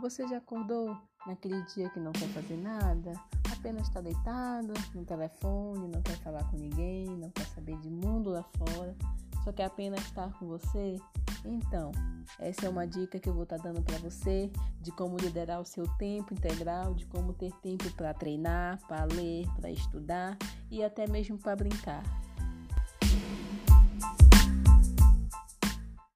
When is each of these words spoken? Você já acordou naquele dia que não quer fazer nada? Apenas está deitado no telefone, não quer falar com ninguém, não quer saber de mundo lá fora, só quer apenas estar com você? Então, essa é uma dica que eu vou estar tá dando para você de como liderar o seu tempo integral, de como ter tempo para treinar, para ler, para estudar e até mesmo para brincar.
Você 0.00 0.26
já 0.28 0.38
acordou 0.38 0.96
naquele 1.26 1.60
dia 1.62 1.90
que 1.90 1.98
não 1.98 2.12
quer 2.12 2.28
fazer 2.28 2.56
nada? 2.56 3.12
Apenas 3.52 3.88
está 3.88 4.00
deitado 4.00 4.72
no 4.94 5.04
telefone, 5.04 5.88
não 5.88 6.00
quer 6.02 6.16
falar 6.18 6.44
com 6.50 6.56
ninguém, 6.56 7.06
não 7.06 7.30
quer 7.30 7.46
saber 7.46 7.76
de 7.78 7.90
mundo 7.90 8.30
lá 8.30 8.44
fora, 8.56 8.94
só 9.42 9.52
quer 9.52 9.64
apenas 9.64 10.00
estar 10.02 10.32
com 10.38 10.46
você? 10.46 10.96
Então, 11.44 11.90
essa 12.38 12.66
é 12.66 12.68
uma 12.68 12.86
dica 12.86 13.18
que 13.18 13.28
eu 13.28 13.34
vou 13.34 13.42
estar 13.42 13.56
tá 13.56 13.64
dando 13.64 13.82
para 13.82 13.98
você 13.98 14.50
de 14.80 14.92
como 14.92 15.16
liderar 15.16 15.60
o 15.60 15.64
seu 15.64 15.86
tempo 15.96 16.32
integral, 16.32 16.94
de 16.94 17.04
como 17.06 17.32
ter 17.32 17.52
tempo 17.60 17.90
para 17.92 18.14
treinar, 18.14 18.78
para 18.86 19.04
ler, 19.04 19.46
para 19.56 19.70
estudar 19.70 20.36
e 20.70 20.84
até 20.84 21.08
mesmo 21.08 21.38
para 21.38 21.56
brincar. 21.56 22.02